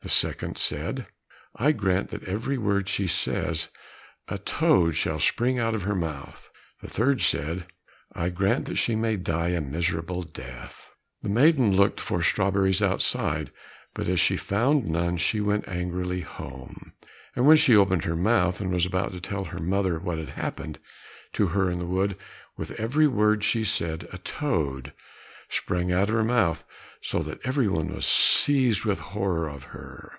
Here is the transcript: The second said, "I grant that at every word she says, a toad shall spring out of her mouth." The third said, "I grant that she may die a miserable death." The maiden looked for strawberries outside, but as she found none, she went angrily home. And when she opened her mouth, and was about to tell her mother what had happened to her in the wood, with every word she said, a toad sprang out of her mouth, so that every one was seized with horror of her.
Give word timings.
The 0.00 0.08
second 0.08 0.56
said, 0.58 1.08
"I 1.56 1.72
grant 1.72 2.10
that 2.10 2.22
at 2.22 2.28
every 2.28 2.56
word 2.56 2.88
she 2.88 3.08
says, 3.08 3.68
a 4.28 4.38
toad 4.38 4.94
shall 4.94 5.18
spring 5.18 5.58
out 5.58 5.74
of 5.74 5.82
her 5.82 5.94
mouth." 5.96 6.48
The 6.80 6.88
third 6.88 7.20
said, 7.20 7.66
"I 8.12 8.28
grant 8.28 8.66
that 8.66 8.76
she 8.76 8.94
may 8.94 9.16
die 9.16 9.48
a 9.48 9.60
miserable 9.60 10.22
death." 10.22 10.88
The 11.22 11.28
maiden 11.28 11.74
looked 11.74 12.00
for 12.00 12.22
strawberries 12.22 12.80
outside, 12.80 13.50
but 13.92 14.08
as 14.08 14.20
she 14.20 14.36
found 14.36 14.86
none, 14.88 15.16
she 15.16 15.40
went 15.40 15.66
angrily 15.68 16.20
home. 16.20 16.92
And 17.34 17.44
when 17.44 17.56
she 17.56 17.74
opened 17.74 18.04
her 18.04 18.16
mouth, 18.16 18.60
and 18.60 18.70
was 18.70 18.86
about 18.86 19.10
to 19.12 19.20
tell 19.20 19.46
her 19.46 19.58
mother 19.60 19.98
what 19.98 20.18
had 20.18 20.30
happened 20.30 20.78
to 21.32 21.48
her 21.48 21.68
in 21.68 21.80
the 21.80 21.86
wood, 21.86 22.16
with 22.56 22.70
every 22.78 23.08
word 23.08 23.42
she 23.42 23.64
said, 23.64 24.08
a 24.12 24.18
toad 24.18 24.92
sprang 25.50 25.90
out 25.92 26.08
of 26.10 26.14
her 26.14 26.22
mouth, 26.24 26.64
so 27.00 27.20
that 27.20 27.38
every 27.44 27.68
one 27.68 27.86
was 27.94 28.04
seized 28.04 28.84
with 28.84 28.98
horror 28.98 29.48
of 29.48 29.62
her. 29.64 30.18